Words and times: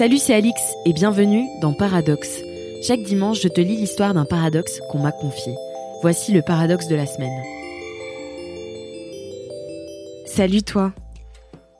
Salut, 0.00 0.16
c'est 0.16 0.32
Alix 0.32 0.58
et 0.86 0.94
bienvenue 0.94 1.46
dans 1.60 1.74
Paradoxe. 1.74 2.40
Chaque 2.82 3.02
dimanche, 3.02 3.42
je 3.42 3.48
te 3.48 3.60
lis 3.60 3.76
l'histoire 3.76 4.14
d'un 4.14 4.24
paradoxe 4.24 4.80
qu'on 4.88 4.98
m'a 4.98 5.12
confié. 5.12 5.52
Voici 6.00 6.32
le 6.32 6.40
paradoxe 6.40 6.88
de 6.88 6.94
la 6.94 7.04
semaine. 7.04 7.38
Salut 10.24 10.62
toi. 10.62 10.94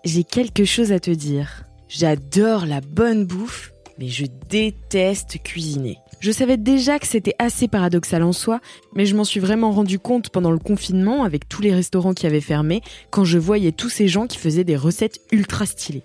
J'ai 0.05 0.23
quelque 0.23 0.67
chose 0.67 0.93
à 0.93 1.01
te 1.01 1.11
dire. 1.11 1.65
J'adore 1.89 2.67
la 2.67 2.83
bonne 2.83 3.25
bouffe, 3.25 3.73
mais 3.99 4.09
je 4.09 4.27
déteste 4.51 5.39
cuisiner. 5.43 5.97
Je 6.21 6.31
savais 6.31 6.59
déjà 6.59 6.99
que 6.99 7.07
c'était 7.07 7.37
assez 7.39 7.69
paradoxal 7.69 8.23
en 8.23 8.33
soi, 8.33 8.61
mais 8.95 9.07
je 9.07 9.17
m'en 9.17 9.25
suis 9.25 9.41
vraiment 9.41 9.71
rendu 9.71 9.99
compte 9.99 10.29
pendant 10.29 10.51
le 10.51 10.59
confinement 10.59 11.25
avec 11.25 11.49
tous 11.49 11.63
les 11.63 11.73
restaurants 11.73 12.13
qui 12.13 12.27
avaient 12.27 12.43
fermé, 12.43 12.83
quand 13.09 13.25
je 13.25 13.39
voyais 13.39 13.73
tous 13.73 13.89
ces 13.89 14.09
gens 14.09 14.27
qui 14.27 14.37
faisaient 14.37 14.63
des 14.63 14.77
recettes 14.77 15.23
ultra 15.33 15.65
stylées. 15.65 16.05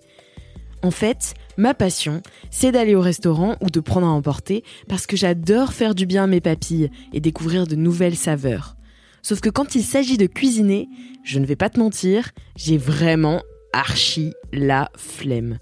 En 0.85 0.91
fait, 0.91 1.33
ma 1.57 1.73
passion, 1.73 2.21
c'est 2.51 2.71
d'aller 2.71 2.93
au 2.93 3.01
restaurant 3.01 3.55
ou 3.59 3.71
de 3.71 3.79
prendre 3.79 4.05
à 4.05 4.11
emporter 4.11 4.63
parce 4.87 5.07
que 5.07 5.17
j'adore 5.17 5.73
faire 5.73 5.95
du 5.95 6.05
bien 6.05 6.25
à 6.25 6.27
mes 6.27 6.41
papilles 6.41 6.91
et 7.11 7.19
découvrir 7.19 7.65
de 7.65 7.75
nouvelles 7.75 8.15
saveurs. 8.15 8.75
Sauf 9.23 9.41
que 9.41 9.49
quand 9.49 9.73
il 9.73 9.81
s'agit 9.81 10.17
de 10.17 10.27
cuisiner, 10.27 10.87
je 11.23 11.39
ne 11.39 11.45
vais 11.47 11.55
pas 11.55 11.71
te 11.71 11.79
mentir, 11.79 12.29
j'ai 12.55 12.77
vraiment 12.77 13.41
archi 13.73 14.33
la 14.53 14.91
flemme. 14.95 15.57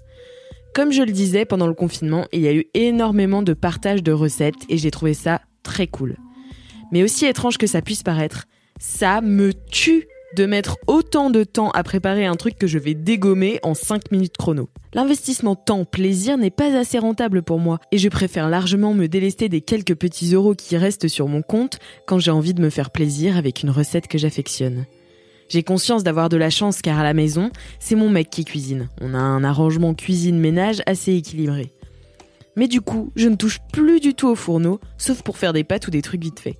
Comme 0.74 0.92
je 0.92 1.00
le 1.00 1.12
disais 1.12 1.46
pendant 1.46 1.68
le 1.68 1.72
confinement, 1.72 2.26
il 2.34 2.42
y 2.42 2.48
a 2.48 2.52
eu 2.52 2.66
énormément 2.74 3.40
de 3.40 3.54
partage 3.54 4.02
de 4.02 4.12
recettes 4.12 4.66
et 4.68 4.76
j'ai 4.76 4.90
trouvé 4.90 5.14
ça 5.14 5.40
très 5.62 5.86
cool. 5.86 6.18
Mais 6.92 7.02
aussi 7.02 7.24
étrange 7.24 7.56
que 7.56 7.66
ça 7.66 7.80
puisse 7.80 8.02
paraître, 8.02 8.44
ça 8.78 9.22
me 9.22 9.54
tue 9.54 10.06
de 10.34 10.46
mettre 10.46 10.78
autant 10.86 11.30
de 11.30 11.44
temps 11.44 11.70
à 11.70 11.82
préparer 11.82 12.26
un 12.26 12.34
truc 12.34 12.58
que 12.58 12.66
je 12.66 12.78
vais 12.78 12.94
dégommer 12.94 13.60
en 13.62 13.74
5 13.74 14.10
minutes 14.10 14.36
chrono. 14.36 14.68
L'investissement 14.92 15.54
temps-plaisir 15.56 16.38
n'est 16.38 16.50
pas 16.50 16.76
assez 16.76 16.98
rentable 16.98 17.42
pour 17.42 17.58
moi 17.58 17.78
et 17.92 17.98
je 17.98 18.08
préfère 18.08 18.48
largement 18.48 18.94
me 18.94 19.06
délester 19.06 19.48
des 19.48 19.60
quelques 19.60 19.94
petits 19.94 20.34
euros 20.34 20.54
qui 20.54 20.76
restent 20.76 21.08
sur 21.08 21.28
mon 21.28 21.42
compte 21.42 21.78
quand 22.06 22.18
j'ai 22.18 22.30
envie 22.30 22.54
de 22.54 22.62
me 22.62 22.70
faire 22.70 22.90
plaisir 22.90 23.36
avec 23.36 23.62
une 23.62 23.70
recette 23.70 24.08
que 24.08 24.18
j'affectionne. 24.18 24.86
J'ai 25.48 25.62
conscience 25.62 26.02
d'avoir 26.02 26.28
de 26.28 26.36
la 26.36 26.50
chance 26.50 26.82
car 26.82 26.98
à 26.98 27.04
la 27.04 27.14
maison, 27.14 27.50
c'est 27.78 27.96
mon 27.96 28.10
mec 28.10 28.30
qui 28.30 28.44
cuisine. 28.44 28.88
On 29.00 29.14
a 29.14 29.18
un 29.18 29.44
arrangement 29.44 29.94
cuisine-ménage 29.94 30.82
assez 30.86 31.14
équilibré. 31.14 31.72
Mais 32.56 32.68
du 32.68 32.80
coup, 32.80 33.12
je 33.16 33.28
ne 33.28 33.36
touche 33.36 33.58
plus 33.72 34.00
du 34.00 34.14
tout 34.14 34.28
au 34.28 34.36
fourneau, 34.36 34.80
sauf 34.96 35.22
pour 35.22 35.38
faire 35.38 35.52
des 35.52 35.64
pâtes 35.64 35.88
ou 35.88 35.90
des 35.90 36.02
trucs 36.02 36.22
vite 36.22 36.40
faits. 36.40 36.56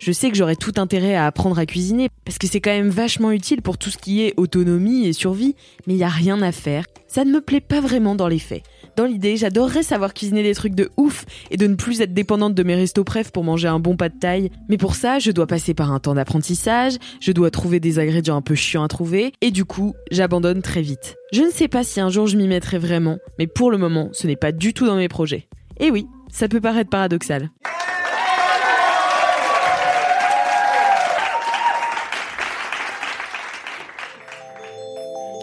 Je 0.00 0.12
sais 0.12 0.30
que 0.30 0.36
j'aurais 0.36 0.56
tout 0.56 0.72
intérêt 0.78 1.14
à 1.14 1.26
apprendre 1.26 1.58
à 1.58 1.66
cuisiner, 1.66 2.08
parce 2.24 2.38
que 2.38 2.46
c'est 2.46 2.62
quand 2.62 2.70
même 2.70 2.88
vachement 2.88 3.32
utile 3.32 3.60
pour 3.60 3.76
tout 3.76 3.90
ce 3.90 3.98
qui 3.98 4.22
est 4.22 4.32
autonomie 4.38 5.06
et 5.06 5.12
survie, 5.12 5.54
mais 5.86 5.92
il 5.92 5.98
y 5.98 6.04
a 6.04 6.08
rien 6.08 6.40
à 6.40 6.52
faire. 6.52 6.86
Ça 7.06 7.26
ne 7.26 7.30
me 7.30 7.42
plaît 7.42 7.60
pas 7.60 7.82
vraiment 7.82 8.14
dans 8.14 8.26
les 8.26 8.38
faits. 8.38 8.62
Dans 8.96 9.04
l'idée, 9.04 9.36
j'adorerais 9.36 9.82
savoir 9.82 10.14
cuisiner 10.14 10.42
des 10.42 10.54
trucs 10.54 10.74
de 10.74 10.88
ouf 10.96 11.26
et 11.50 11.58
de 11.58 11.66
ne 11.66 11.74
plus 11.74 12.00
être 12.00 12.14
dépendante 12.14 12.54
de 12.54 12.62
mes 12.62 12.76
restos 12.76 13.04
préf 13.04 13.30
pour 13.30 13.44
manger 13.44 13.68
un 13.68 13.78
bon 13.78 13.94
pas 13.94 14.08
de 14.08 14.18
taille. 14.18 14.50
Mais 14.70 14.78
pour 14.78 14.94
ça, 14.94 15.18
je 15.18 15.32
dois 15.32 15.46
passer 15.46 15.74
par 15.74 15.92
un 15.92 16.00
temps 16.00 16.14
d'apprentissage, 16.14 16.94
je 17.20 17.32
dois 17.32 17.50
trouver 17.50 17.78
des 17.78 17.98
ingrédients 17.98 18.36
un 18.36 18.42
peu 18.42 18.54
chiants 18.54 18.84
à 18.84 18.88
trouver, 18.88 19.32
et 19.42 19.50
du 19.50 19.66
coup, 19.66 19.94
j'abandonne 20.10 20.62
très 20.62 20.80
vite. 20.80 21.16
Je 21.34 21.42
ne 21.42 21.50
sais 21.50 21.68
pas 21.68 21.84
si 21.84 22.00
un 22.00 22.08
jour 22.08 22.26
je 22.26 22.38
m'y 22.38 22.48
mettrai 22.48 22.78
vraiment, 22.78 23.18
mais 23.38 23.46
pour 23.46 23.70
le 23.70 23.76
moment, 23.76 24.08
ce 24.12 24.26
n'est 24.26 24.36
pas 24.36 24.52
du 24.52 24.72
tout 24.72 24.86
dans 24.86 24.96
mes 24.96 25.08
projets. 25.08 25.46
Et 25.78 25.90
oui, 25.90 26.06
ça 26.32 26.48
peut 26.48 26.60
paraître 26.62 26.88
paradoxal. 26.88 27.50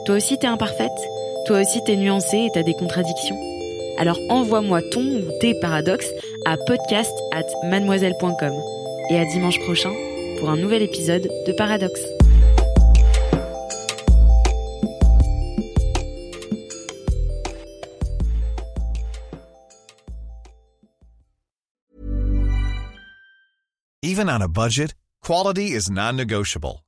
Toi 0.07 0.15
aussi 0.15 0.39
t'es 0.39 0.47
imparfaite 0.47 0.97
Toi 1.47 1.59
aussi 1.59 1.83
t'es 1.83 1.97
nuancée 1.97 2.37
et 2.37 2.49
t'as 2.53 2.63
des 2.63 2.73
contradictions 2.73 3.35
Alors 3.97 4.17
envoie-moi 4.29 4.81
ton 4.81 5.01
ou 5.01 5.39
tes 5.41 5.53
paradoxes 5.59 6.09
à 6.45 6.55
podcast 6.55 7.11
at 7.33 7.43
mademoiselle.com. 7.65 8.53
Et 9.09 9.19
à 9.19 9.25
dimanche 9.25 9.59
prochain 9.59 9.91
pour 10.39 10.49
un 10.49 10.55
nouvel 10.55 10.81
épisode 10.81 11.27
de 11.45 11.51
Paradoxe. 11.51 11.99
Even 24.01 24.29
on 24.29 24.41
a 24.41 24.47
budget, 24.47 24.95
quality 25.21 25.73
is 25.73 25.91
non-negotiable. 25.91 26.86